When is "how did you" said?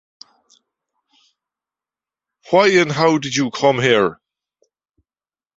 2.91-3.51